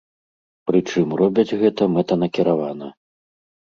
[0.71, 2.95] Прычым робяць гэта мэтанакіравана.